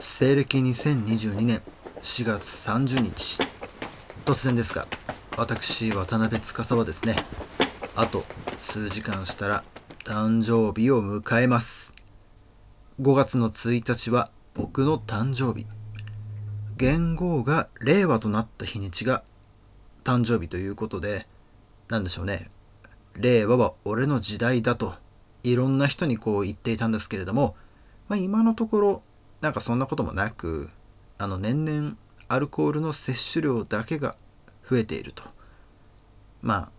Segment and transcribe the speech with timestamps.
[0.00, 1.60] 西暦2022年
[1.98, 3.40] 4月30日
[4.24, 4.86] 突然ですが
[5.36, 7.16] 私渡辺司はですね
[7.96, 8.24] あと
[8.60, 9.64] 数時間したら
[10.04, 11.92] 誕生日を迎えます。
[13.00, 15.66] 5月の1日は僕の誕生日。
[16.76, 19.24] 元号が令和となった日にちが
[20.04, 21.26] 誕生日ということで
[21.88, 22.50] 何でしょうね。
[23.16, 24.94] 令和は俺の時代だと
[25.42, 27.56] いろんな人にこう言っていたんですけれども、
[28.08, 29.02] まあ、今のところ
[29.40, 30.70] なんかそんなこともなく
[31.18, 31.96] あの年々
[32.28, 34.16] アルコールの摂取量だけが
[34.68, 35.24] 増えていると。
[36.42, 36.70] ま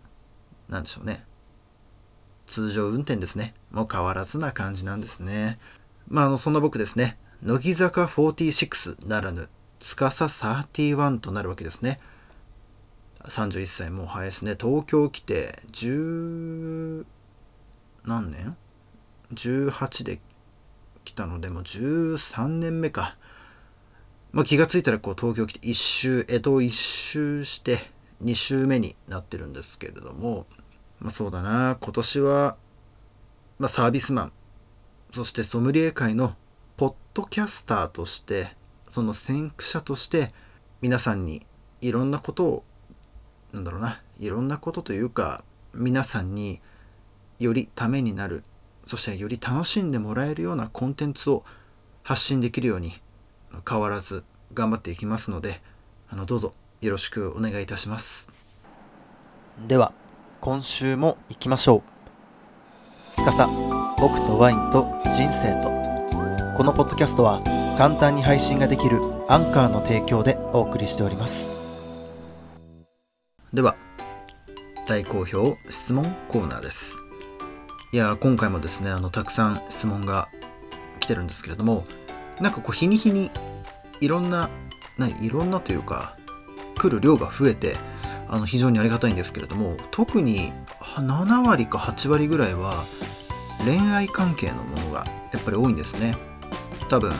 [0.68, 1.24] あなんでしょうね。
[2.46, 3.54] 通常運転ですね。
[3.70, 5.58] もう変わらずな感じなんですね。
[6.08, 7.18] まああのそんな僕ですね。
[7.42, 9.48] 乃木坂46ならぬ
[9.80, 12.00] 司31となるわけですね。
[13.24, 14.56] 31歳もう早いですね。
[14.60, 17.04] 東京来て10
[18.04, 18.56] 何年
[19.34, 20.20] ?18 で
[21.04, 23.16] 来たのでもう13年目か。
[24.32, 27.78] まあ、気がついたらこう東京来て一周、江戸一周して
[28.22, 30.46] 2周目になってるんですけれども、
[31.00, 32.56] まあ、そうだな、今年は、
[33.58, 34.32] まあ、サービスマン、
[35.12, 36.36] そしてソムリエ界の
[36.76, 38.54] ポッドキャスターとして、
[38.88, 40.28] その先駆者として
[40.80, 41.44] 皆さんに
[41.80, 42.64] いろんなことを、
[43.52, 45.42] なんだろうな、いろんなことというか、
[45.74, 46.60] 皆さんに
[47.38, 48.44] よりためになる
[48.90, 51.44] そしてより楽しんでもらえるようなコンテンツを
[52.02, 52.94] 発信できるように
[53.68, 55.60] 変わらず頑張っていきますので
[56.08, 58.32] あのどうぞよろしくお願いいたします。
[59.68, 59.92] では
[60.40, 61.84] 今週も行きましょ
[63.16, 63.20] う。
[63.20, 63.46] 司
[64.00, 65.70] 僕とワインと人生と。
[66.56, 67.44] このポッドキャストは
[67.78, 71.48] 簡単に配信ができるアンカーの提供でお送りしております。
[73.52, 73.76] では
[74.88, 76.99] 大好評質問コーナーです
[77.92, 80.28] いや今回もですねあのたくさん質問が
[81.00, 81.82] 来てるんですけれども
[82.40, 83.32] なんかこう日に日に
[84.00, 84.48] いろんな
[84.96, 86.16] ないろんなというか
[86.78, 87.74] 来る量が増えて
[88.28, 92.84] あの非常にありがたいんですけれども特に7割か8割ぐらいは
[93.64, 96.14] 恋愛関係のものがやっぱり多いんですね。
[96.88, 97.12] 多分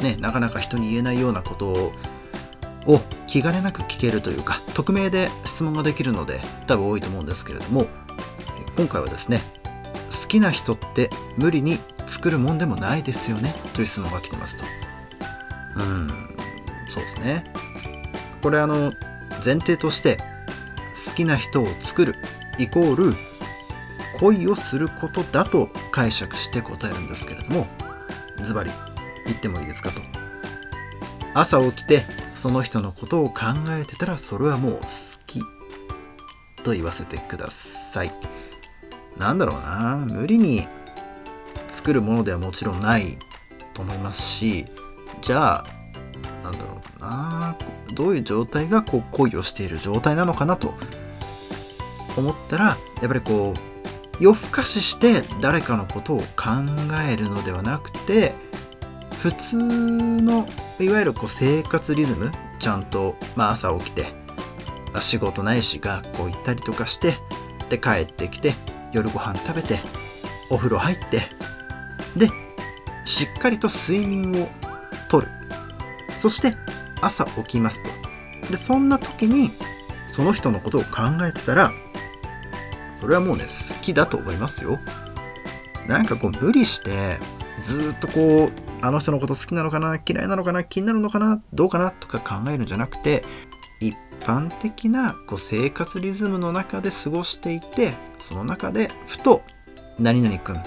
[0.00, 1.92] ねなかなか人に言えないようなことを
[2.86, 7.86] を気兼ねなく聞けるというか匿名で質問ができるので多分多いと思うんですけれども
[8.76, 9.42] 今回はですね
[10.30, 13.54] きな人って無理に作るもんでもないですよね。
[13.74, 14.64] という質問が来てますと。
[15.76, 16.08] うん。
[16.88, 17.44] そうですね。
[18.40, 18.92] これあの
[19.44, 20.18] 前提として
[21.06, 22.14] 好きな人を作る
[22.58, 23.14] イコール
[24.18, 27.66] 恋をすることだと解釈して答えるんですけれども
[28.42, 28.70] ズバリ
[29.26, 30.00] 言ってもいいですかと。
[31.34, 32.02] 朝起きて
[32.34, 34.86] その人のことを考えてたらそれはもう好
[35.26, 35.40] き
[36.62, 38.39] と言わせてください。
[39.20, 40.04] なんだろうな。
[40.08, 40.66] 無理に
[41.68, 43.18] 作るものではもちろんない
[43.74, 44.66] と思いますし
[45.20, 45.64] じゃあ
[46.42, 47.56] なんだろうな。
[47.94, 50.74] どういう状態がこう恋をしている状態なのかなと
[52.16, 53.60] 思ったらやっぱりこう
[54.20, 56.24] 夜更かしして誰かのことを考
[57.10, 58.32] えるのではなくて
[59.22, 60.46] 普通の
[60.78, 64.06] いわゆるこう生活リズムちゃんと、まあ、朝起きて
[65.00, 67.16] 仕事ないし学校行ったりとかして
[67.68, 68.54] で帰ってきて
[68.92, 69.78] 夜ご飯食べて
[70.50, 71.22] お風呂入って
[72.16, 72.28] で
[73.04, 74.48] しっかりと睡眠を
[75.08, 75.28] とる。
[76.18, 76.54] そして
[77.00, 78.50] 朝起きますと。
[78.50, 79.52] でそんな時に
[80.08, 81.72] その人のことを考えてたら
[82.96, 84.78] それはもうね好きだと思いますよ。
[85.88, 87.18] なんかこう無理して
[87.64, 88.52] ずっとこう
[88.82, 93.24] あの人のこと好きなのかな嫌いなのかな気になるのかなどうかなとか考えるんじゃなくて
[93.80, 99.42] 一般的なこう生活リズムの中で過ごしていてその中でふと
[99.98, 100.62] 何々くん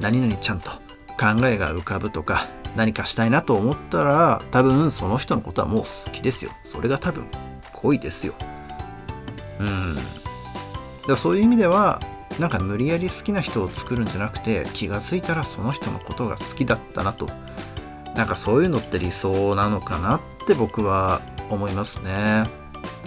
[0.00, 0.70] 何々ちゃんと
[1.18, 6.52] 考えが浮かぶとか何かしたいなと思ったら多分その人のことはもう好きですよ。
[6.64, 7.26] それが多分
[7.72, 8.34] 恋ですよ。
[9.60, 9.96] うん。
[11.08, 12.00] だそういう意味では
[12.38, 17.28] なんか無理やり好きな人を作るんじゃなくて気が付いたらその人のことが好きだったなと。
[18.14, 22.44] なんかそういうのって理想なのかなって僕は思いますね。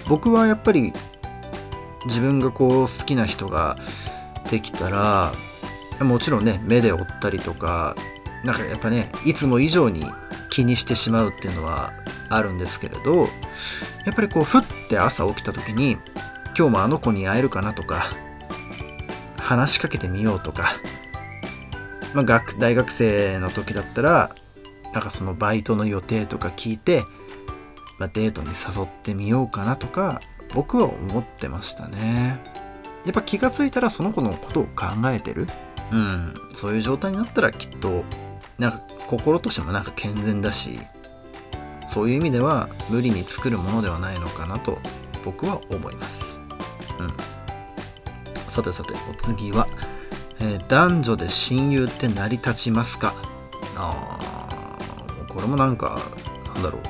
[0.08, 0.94] 僕はやっぱり
[2.06, 3.78] 自分がこう好きな人が
[4.50, 5.32] できたら
[6.04, 7.96] もちろんね目で追ったりとか
[8.44, 10.04] なんかやっぱねいつも以上に
[10.50, 11.94] 気にしてしまうっていうのは
[12.30, 13.28] あるんですけれど
[14.06, 15.98] やっぱりこうふって朝起きた時に
[16.58, 18.06] 今日もあの子に会えるかなとか
[19.38, 20.76] 話しかけてみようとか、
[22.14, 24.36] まあ、学大学生の時だったら
[24.94, 27.04] なんかそのバイトの予定とか聞いて、
[28.00, 30.22] まあ、デートに誘ってみようかなとか
[30.54, 32.40] 僕は思ってましたね。
[33.06, 35.48] やっぱ気がついたらその子のことを考えてる。
[35.92, 36.34] うん。
[36.54, 38.04] そういう状態になったらきっと
[38.58, 40.80] なんか心としてもなんか健全だし
[41.88, 44.78] そういう意味では無理に作るものではないのかなと
[45.26, 46.42] 僕は思います。
[47.00, 47.10] うん。
[48.48, 49.68] さてさてお次は、
[50.40, 53.14] えー、男女で親友って成り立ちますか？
[53.78, 54.18] あ
[55.30, 56.00] これもなんか
[56.54, 56.82] なんだろう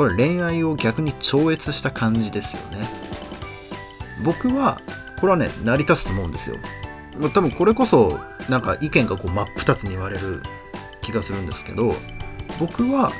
[0.00, 2.88] これ恋愛を逆に超越した感じですよね。
[4.24, 4.80] 僕は
[5.20, 6.56] これはね成り立つと思うんですよ。
[7.34, 8.18] 多分これこそ
[8.48, 10.42] なんか意見がこう真っ二つに言われる
[11.02, 11.92] 気がするんですけど
[12.58, 13.12] 僕は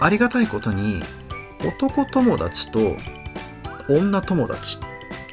[0.00, 1.00] ありがたいことに
[1.64, 2.96] 男友達と
[3.88, 4.80] 女友達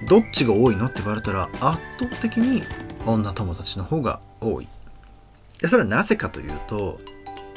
[0.08, 2.62] どっちが多いのって言われたら圧倒的に
[3.08, 4.68] 女友達の方が多い。
[5.62, 7.00] それはなぜかというと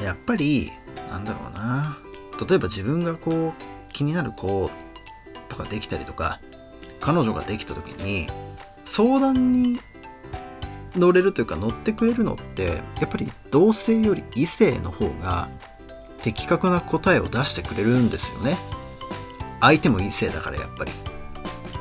[0.00, 0.72] やっぱり
[1.10, 1.98] なんだろうな。
[2.46, 4.70] 例えば自分がこう気になる子
[5.49, 6.40] とかできたりとか
[7.00, 8.26] 彼女ができた時に
[8.85, 9.81] 相談に
[10.96, 15.49] 乗れるというか乗ってくれるのってやっぱり同性より異性の方が
[16.23, 18.56] 的確な答えを出してくれるんですよね。
[19.61, 20.93] 相手も異性だからやっぱり。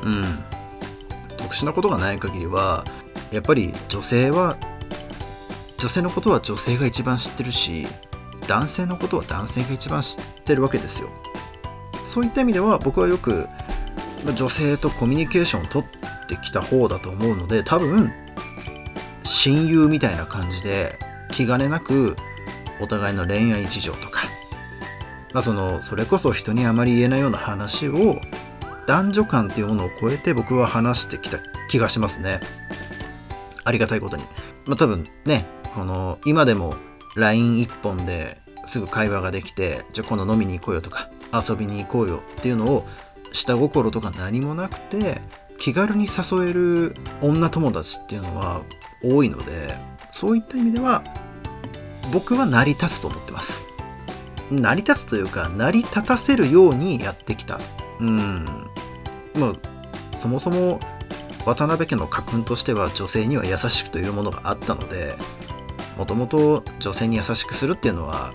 [0.04, 0.24] うん。
[1.38, 2.84] 特殊なことがない限りは
[3.32, 4.58] やっぱり女性は
[5.78, 7.88] 女性のことは女性が一番知ってるし
[8.48, 11.10] 男性のことは男性が一番知ってるわけですよ。
[12.08, 13.48] そういった意味では僕はよく
[14.36, 15.86] 女性とコミュニケーションをとっ
[16.28, 18.12] てきた方だと思うので多分
[19.24, 20.98] 親友みたいな感じで
[21.32, 22.16] 気兼ねなく
[22.80, 24.22] お互いの恋愛事情とか、
[25.34, 28.22] まあ、そのそれこそ人にあまり言えないような話を
[28.88, 31.40] 男女間っていうものを超えて僕は話してきた
[31.70, 32.40] 気がしますね。
[33.66, 34.24] ありがたいことに、
[34.66, 35.46] まあ、多分ね
[35.76, 36.76] この今でも
[37.18, 42.88] LINE 一本ですぐ会話ができてじゃあ今度飲みに行こうよとか遊びに行こうよっていうのを
[43.34, 45.22] 下心とか何もなくて
[45.58, 48.62] 気軽に誘える女友達っていうのは
[49.04, 49.76] 多いので
[50.12, 51.04] そういった意味では
[52.14, 53.68] 僕は成り立つと思ってます。
[54.50, 57.60] 成り立つというか成り立たせるようにやってきた。
[58.00, 58.46] うん。
[59.36, 60.80] まあそもそも
[61.46, 65.16] 渡辺家の家訓としては女性には優しくというものがあったので
[65.98, 68.34] もともと女性に優しくするっていうのは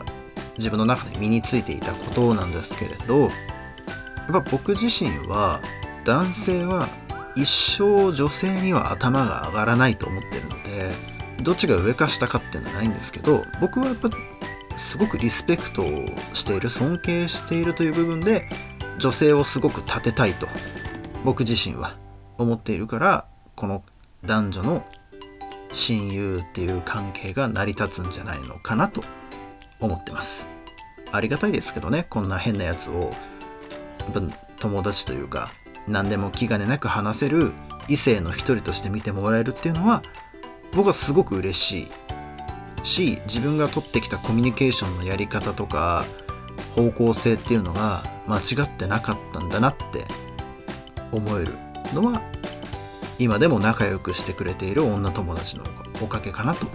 [0.58, 3.30] 自分の中で身についていたことなんですけれどやっ
[4.32, 5.60] ぱ僕自身は
[6.04, 6.88] 男性は
[7.36, 10.90] 一生女性には頭が上がらないと思ってるので
[11.42, 14.10] どっちが上か下かっていうのはないんですけど僕はやっぱ
[14.76, 15.86] すごくリスペクトを
[16.34, 18.48] している尊敬しているという部分で
[18.98, 20.46] 女性をすごく立てたいと
[21.24, 21.96] 僕自身は
[22.38, 23.82] 思っているからこの
[24.24, 24.84] 男女の
[25.72, 29.02] 親友っていう関係が成り立つんじゃないのかなと
[29.80, 30.46] 思ってます。
[31.12, 33.12] ありがたいですけどねこんな変なやつを
[34.58, 35.50] 友達というか
[35.86, 37.52] 何でも気兼ねなく話せる
[37.88, 40.02] 異性の一人として見てもらえるっていうのは
[40.72, 41.88] 僕はすごく嬉しい
[42.84, 46.04] し自分が取ってきたコミュニケーションのやり方とか
[46.74, 50.06] 方向性っていうのが間違ってなかったんだなって
[51.12, 51.54] 思える
[51.92, 52.22] のは
[53.22, 55.64] 今でも仲良くしてくれている女友達の
[56.02, 56.66] おかげかなと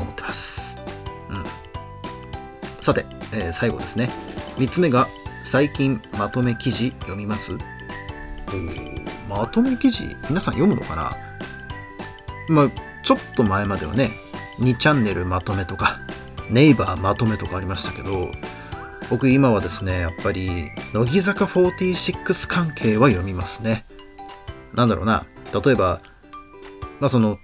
[0.00, 0.76] 思ってます。
[1.30, 1.44] うん。
[2.82, 4.10] さて、えー、最後ですね。
[4.56, 5.08] 3つ目が、
[5.44, 7.52] 最近まとめ記事読みます
[9.28, 11.16] まとめ記事、皆さん読むのかな？
[12.48, 12.70] まあ、
[13.02, 14.10] ちょっと前まではね、
[14.58, 16.00] 2チャンネルまとめとか、
[16.50, 18.30] ネイバーまとめとかありましたけど、
[19.08, 23.84] 僕今はですね、やっぱり、乃木坂46関係は読みますね。
[24.74, 26.00] なんだろうな、例えば、
[27.00, 27.38] まあその、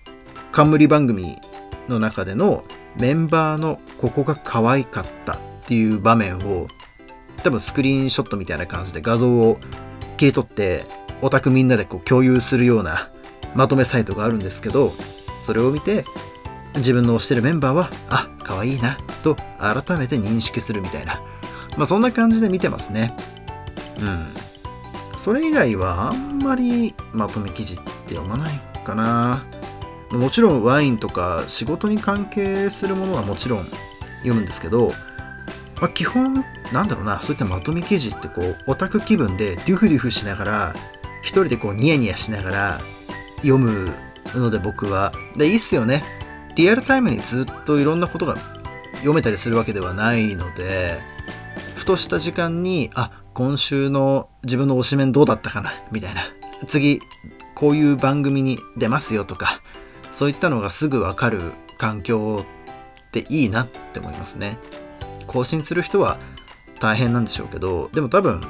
[0.53, 1.37] 冠番組
[1.89, 2.65] の中での
[2.97, 6.67] メンバーのここが可愛かったっていう場面を、
[7.43, 9.59] 多分スクリーンショットみたいな感じで画像を
[10.17, 10.85] 切り取って、
[11.23, 13.09] オタクみんなでこう共有するような
[13.55, 14.93] まとめサイトがあるんですけど、
[15.45, 16.05] それを見て、
[16.77, 21.21] 自分の推してるメンバーは、あ、可愛いな、と改めて認識するみたいな。
[21.77, 23.17] まあそんな感じで見てますね。
[24.01, 24.27] うん。
[25.17, 29.45] それ以外はあんまりまとめ記事っって読まないかな。
[30.13, 33.65] もちろんワインとか仕事に関係するものはもちろん
[34.19, 34.93] 読むんですけど、
[35.81, 40.75] まあ、基本なんだろうなそういったまとめ記事ってこうオタク気分でデュフデュフしながら
[41.23, 42.81] 一人でこうニヤニヤしながら
[43.39, 43.93] 読む
[44.35, 46.03] ので僕はでいいっすよね
[46.55, 48.37] リアルタイムにずっといろんなことが
[48.99, 51.01] 読めたりするわけではないので
[51.75, 56.23] ふとした時間にあ今週の自分の推しメンどうだったかなみたいな。
[56.69, 57.01] 次、
[57.57, 59.61] こういう番組に出ますよとか、
[60.13, 62.45] そういったのがすぐわかる環境
[63.09, 64.59] っていいなって思いますね。
[65.27, 66.19] 更新する人は
[66.79, 68.41] 大変なんでしょうけど、でも多分、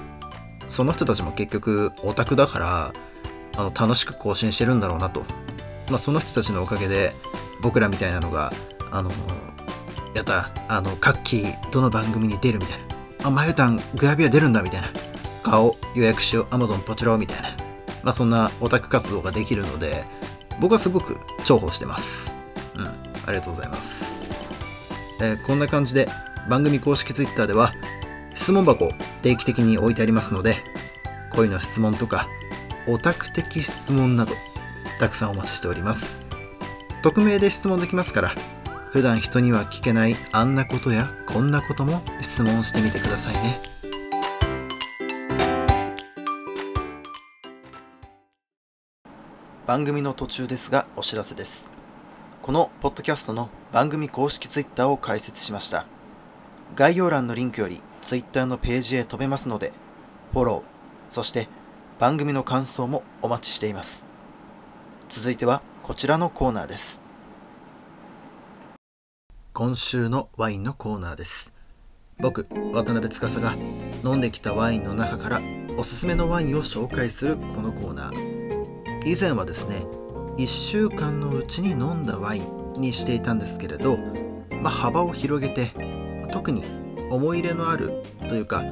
[0.69, 2.95] その人たちも結局オタクだから、
[3.57, 5.25] あの、楽しく更新してるんだろうなと。
[5.89, 7.13] まあ、その人たちのおかげで、
[7.63, 8.53] 僕らみたいなのが、
[8.91, 9.11] あの、
[10.15, 12.87] やった、あの、各期どの番組に出るみたいな。
[13.27, 14.89] あマユタングラビア出るんだみたいな
[15.43, 17.66] 顔予約しよう Amazon ポチろうみたいな、
[18.07, 20.05] まあ、そんなオタク活動ができるので
[20.61, 22.37] 僕はすごく重宝してます。
[22.79, 22.87] うん。
[22.87, 22.93] あ
[23.33, 24.15] りがとうございます、
[25.21, 26.09] えー、こんな感じで
[26.49, 27.73] 番組公式 Twitter では
[28.37, 30.63] 質問箱定期的に置いてありますので
[31.33, 32.29] 恋の質問とか
[32.87, 34.35] オタク的質問など
[35.01, 36.17] たくさんお待ちしております。
[37.03, 38.35] 匿名で質問できますから
[38.93, 43.76] 普段人には聞けないあんなことやこんなことも質問してみてくださいね。
[49.67, 51.69] 番組の途中ですがお知らせです。
[52.41, 55.87] このポッドキャストの番組公式 Twitter を開設しました。
[56.77, 59.73] 概要欄のリンクより Twitter のページへ飛べますので
[60.33, 61.49] フォローそして
[61.99, 64.07] 番組の感想もお待ちしています。
[65.09, 67.03] 続いてはこちらのコーナーです。
[69.53, 71.53] 今週のワインのコーナーです。
[72.21, 73.55] 僕渡辺司が
[74.05, 75.41] 飲んできたワインの中から
[75.77, 78.36] おすすめのワインを紹介するこのコーナー。
[79.07, 79.87] 以前はですね
[80.37, 83.99] 1週間のうちに飲んだワインにしていたんですけれど、
[84.51, 85.71] まあ、幅を広げて
[86.33, 86.65] 特に
[87.09, 88.65] 思い入れのあるというか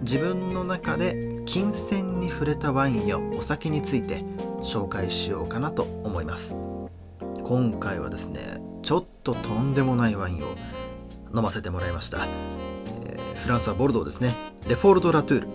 [0.00, 4.20] 自分の中で金銭に触れたワインやお酒について
[4.62, 6.56] 紹介しようかなと思います。
[7.44, 10.56] 今回はですねちょっととんでもないワインを
[11.34, 12.26] 飲ませてもらいました、
[13.04, 14.34] えー、フランスはボルドーですね。
[14.66, 15.48] レフォールド・ラトゥール。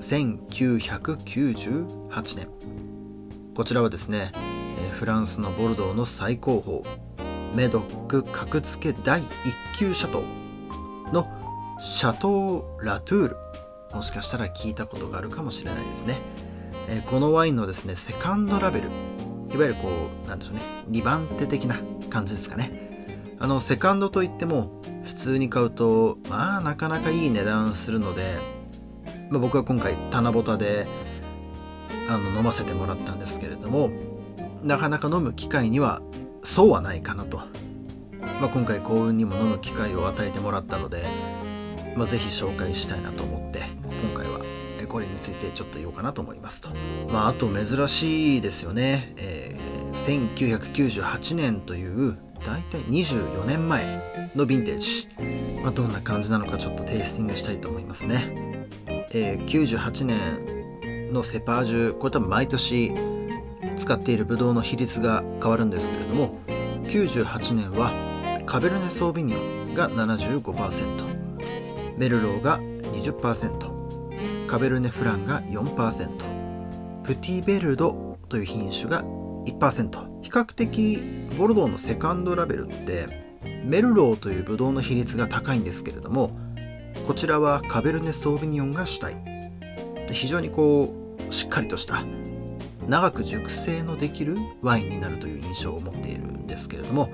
[0.00, 2.46] 1998年。
[3.54, 4.32] こちらはですね、
[4.78, 6.82] え、フランスのボルドーの最高峰
[7.54, 9.26] メドック格付け第1
[9.74, 11.28] 級シャトーの
[11.80, 13.36] シャトー・ラトゥール。
[13.92, 16.20] もしかしたら聞いたことがあるかもしれないですね、
[16.88, 18.88] え、このワインのですねセカンドラベル。
[19.52, 19.88] いわゆるこ
[20.24, 21.74] うなんでしょうね2番手的な
[22.08, 23.16] 感じですかね。
[23.40, 28.38] あのセカンドといっても普通に買うとまあなかなかいい値段するので、
[29.28, 30.86] まあ、僕は今回棚ぼたで
[32.08, 33.90] あの飲ませてもらったんですけれども
[34.62, 36.02] なかなか飲む機会には
[36.42, 41.04] そうはないかなと、まあ、今回幸運にも飲む機会を与えてもらったので、
[41.96, 43.64] まあ、ぜひ紹介したいなと思って
[44.02, 44.40] 今回は
[44.90, 46.70] これについてちょっと言おうかなと思いますと。
[47.08, 49.12] まあ、あと珍しいですよね。
[49.16, 55.08] えー、1998年という大体24年前のヴィンテージ。
[55.62, 58.66] まあ、どんな感じなのかちょっとテイスティングしたいと思いますね。
[59.12, 60.59] えー、98年
[61.12, 62.92] のセパージュ、これ多分毎年
[63.76, 66.38] 使っているブドウの比率が変わるんですけれども、
[66.84, 67.92] 98年は
[68.46, 76.08] カベルネ・ソービニョンが75%、メルローが20%、カベルネ・フランが4%
[77.04, 81.02] プティ・ベルドという品種が1%比較的
[81.38, 83.06] ボルドーのセカンドラベルって
[83.64, 86.30] メルローというブドウの比率が高いんですけれども
[87.06, 89.40] こちらはカベルネ・ソービニオンが主体。
[90.12, 90.99] 非常にこう
[91.30, 92.04] しっかりとした
[92.86, 97.10] 長く熟成のできるワインになるという印象を持っているんですけれども、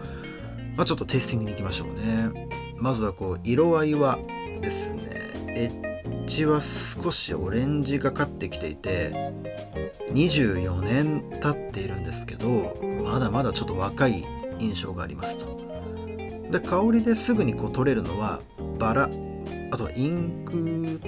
[0.76, 2.48] まあ、ちょっとテイスティングに行きましょうね。
[2.76, 4.18] まずはこう色合いは
[4.60, 5.06] ですね
[6.26, 9.32] ちは少しオレンジがかってきていて
[10.12, 14.26] 24年経っているんですけどまだまだちょっと若い
[14.58, 15.56] 印象がありますと。
[16.50, 18.40] で香りですぐにこう取れるのは
[18.78, 19.25] バラ。
[19.70, 21.00] あとはインク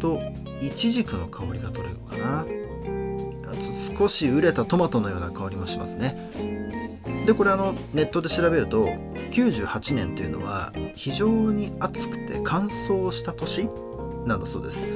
[0.00, 0.20] と
[0.60, 2.46] イチジクの香りが取れるかな。
[3.98, 6.30] 少し熟れたトマトのような香りもしますね。
[7.26, 8.86] でこれあのネットで調べると
[9.32, 13.68] 98年というのは非常に暑くて乾燥した年
[14.24, 14.86] なんだそうです、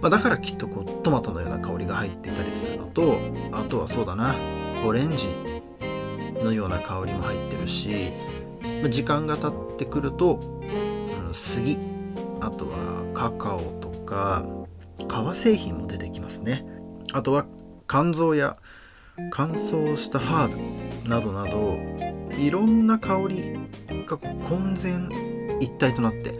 [0.00, 3.18] まあ、だからきっとこうトマトのような香りが入っていたりするのと
[3.52, 4.34] あとはそうだな
[4.86, 5.26] オレンジ
[6.42, 8.12] のような香りも入ってるし、
[8.62, 10.40] まあ、時間が経ってくると、
[11.26, 11.76] うん、杉
[12.42, 14.44] あとはカカオとか
[15.08, 16.64] 革製品も出てきますね。
[17.12, 17.46] あとは
[17.88, 18.56] 肝臓や
[19.30, 21.78] 乾燥したハーブなどなど
[22.36, 23.58] いろんな香り
[24.06, 25.08] が混然
[25.60, 26.38] 一体となって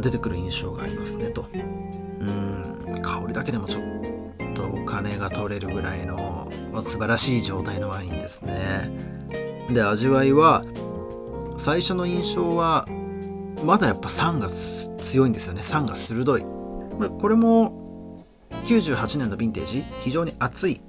[0.00, 1.46] 出てくる印象がありますねと。
[2.20, 8.90] うん香りだけでもちょっとお金が取れるぐらいの、まあ、素晴らしい状態のワインですね。
[9.70, 10.64] で味わいは
[11.56, 12.86] 最初の印象は
[13.64, 14.48] まだやっぱ酸が
[15.02, 15.62] 強いんですよね。
[15.62, 16.44] 酸が鋭い、
[16.98, 18.26] まあ、これも
[18.64, 19.84] 98年のヴィンテージ。
[20.00, 20.80] 非常に暑い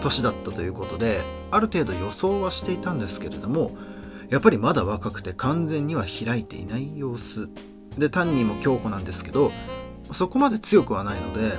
[0.00, 3.72] 年だったということである程度予想はしていたんですけれども
[4.30, 7.48] やっぱりまだ若くて完全には開いていない様子。
[7.96, 9.50] で単にも強固なんですけど
[10.12, 11.58] そこまで強くはないので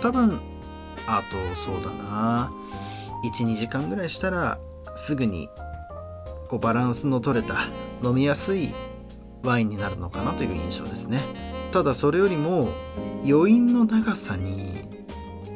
[0.00, 0.40] 多分
[1.06, 2.52] あとそうだな
[3.24, 4.58] 12時間ぐらいしたら
[4.96, 5.48] すぐに
[6.48, 7.66] こうバランスの取れた
[8.02, 8.74] 飲みやすい
[9.44, 11.20] ワインになるのかなという印象ですね。
[11.72, 12.68] ただそれよりも
[13.26, 14.84] 余韻の長さに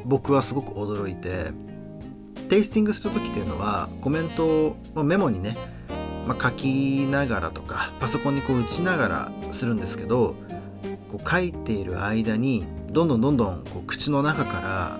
[0.05, 1.51] 僕はすごく驚いて
[2.49, 5.55] テイスティングする時っていうのはコメントをメモにね、
[6.27, 10.35] まあ、書きながらとかパソコンにこう打ちながらするんですけど
[11.09, 14.99] こう書いている間にどんどんどんどんこう口の中から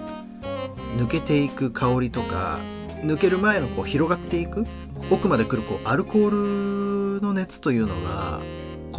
[0.97, 2.59] 抜けていく香りとか
[3.01, 4.63] 抜ける前のこう広がっていく
[5.09, 8.41] 奥まで来るこうアルコールの熱というのが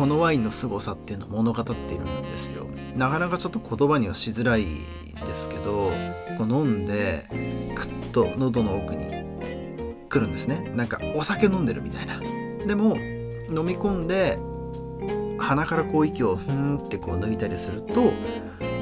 [0.01, 2.67] このワインの凄さっていうのを物語っているんですよ。
[2.97, 4.71] なかなかちょっと言葉にはしづらいで
[5.35, 5.93] すけど
[6.39, 7.27] こう飲んで
[7.75, 9.05] クッと喉の奥に
[10.09, 10.73] 来るんですね。
[10.75, 12.19] なんかお酒飲んでるみたいな。
[12.67, 14.39] でも飲み込んで
[15.39, 18.15] 鼻からこう息をふんってこう抜いたりすると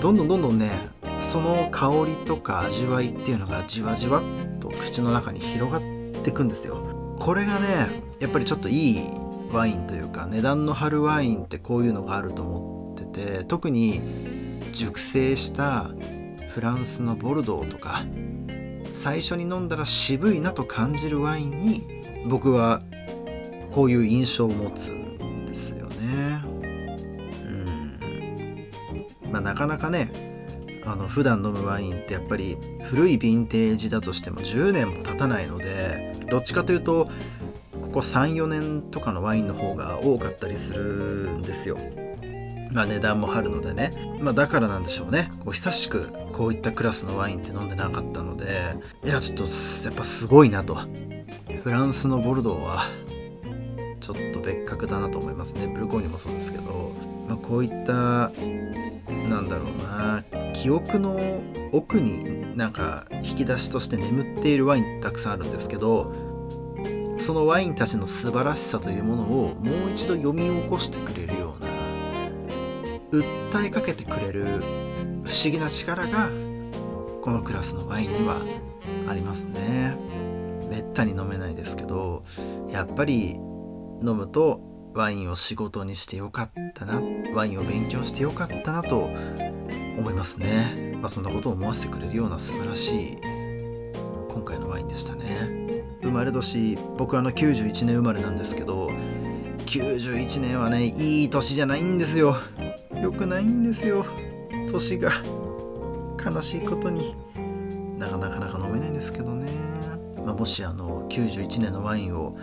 [0.01, 0.71] どんどんどんどんね
[1.19, 5.81] その香りとか味わいっていうのがじわじわっと口の中に広がっ
[6.23, 7.17] ていくんですよ。
[7.19, 9.18] これがねやっぱりちょっといい
[9.53, 14.01] ワインというか値段の張るワインってこういうのがあると思ってて特に
[14.73, 15.91] 熟成した
[16.51, 18.05] フランスのボルドーとか
[18.93, 22.83] 最初に飲んだら渋いなと感じるワインに僕は
[23.71, 26.43] こういう印象を持つんですよね。
[27.45, 28.71] うん
[29.31, 30.11] まあ、なかなかね
[30.85, 37.11] あの普段飲むワインってやっぱり古いヴィンテージだとしても10年も経たないのでどっちかというと
[37.99, 41.77] こ34年とかのワインの方が多かったりするんですよ。
[42.71, 43.91] まあ値段も張るのでね。
[44.21, 45.31] まあだからなんでしょうね。
[45.41, 50.79] こう久しくこういったクラスのワインって飲んでなかったので、いやちょっとやっぱすごいなと。
[51.65, 52.85] フランスのボルドーは
[54.01, 55.67] ちょっと別格だなと思いますね。
[55.67, 56.93] ブルゴーニュもそうですけど、
[57.29, 58.31] まあ、こういった
[59.29, 61.19] なんだろうな記憶の
[61.73, 66.28] 奥になんか引き出しとして眠っているワインたくさんあるんですけど
[67.19, 71.69] そのワインたちの素晴らしさというものをもう一度読み起こしてくれるような
[73.11, 74.47] 訴えかけてくれる
[75.25, 76.29] 不思議な力が
[77.23, 78.41] このクラスのワインには
[79.09, 79.97] ありますね。
[80.69, 82.23] めったに飲めないですけど
[82.71, 83.37] やっぱり
[84.03, 84.61] 飲むと
[84.95, 87.01] ワインを仕事にしてよかったな
[87.35, 89.11] ワインを勉強してよかったなと
[89.99, 93.19] 思いますね、まあ、そんなことを思わせてくれるような素晴らしい
[94.29, 95.68] 今回のワインでしたね。
[96.03, 98.91] 生まれ年僕あの91年生まれなんですけど
[99.67, 102.37] 91年はねいい年じゃないんですよ。
[103.03, 104.05] 良くないんですよ。
[104.73, 105.13] 年が
[106.25, 107.15] 悲しいことに。
[107.99, 109.51] なかなかなか飲めないんですけどね、
[110.25, 112.39] まあ、もしあの91年のワインを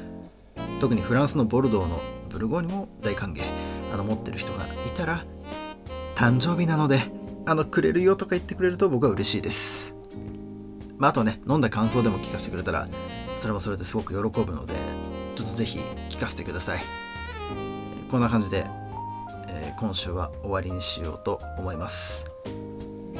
[0.81, 3.41] 特にフランスのボルドーのブルゴーニュも大歓迎
[3.93, 5.23] あの持ってる人がいたら
[6.15, 7.03] 誕生日なので
[7.45, 9.95] あのくれるよとか言ってくれると僕は嬉しいです。
[10.97, 12.87] まあ、あとね飲んだ感想でも聞かせてくれたら
[13.45, 14.73] それもそれですごく喜ぶので
[15.36, 15.77] ちょっとぜひ
[16.10, 16.81] 聞かせてください。
[18.10, 18.65] こんな感じで、
[19.47, 22.25] えー、今週は終わりにしようと思います。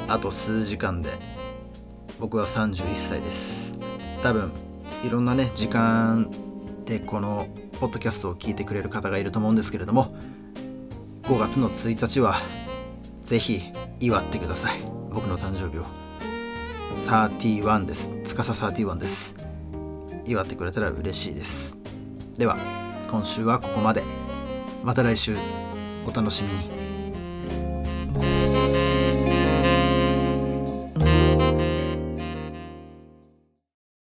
[0.08, 1.10] あと数時間で
[2.18, 3.72] 僕は31歳です。
[4.20, 4.50] 多分
[5.04, 6.28] いろんなね時間
[6.84, 7.46] でこの
[7.78, 10.12] ポッドキャストを聞いてくれる方がいると思うんですけれども
[11.22, 12.34] 5月の1日は
[13.22, 13.62] ぜひ
[14.00, 14.80] 祝ってください。
[15.08, 15.86] 僕の誕生日を。
[16.96, 18.10] 31です。
[18.24, 19.35] 司31です。
[20.26, 21.76] 祝ってくれたら嬉しいです。
[22.36, 22.56] では
[23.10, 24.02] 今週はここまで。
[24.82, 25.36] また来週。
[26.06, 26.85] お楽しみに。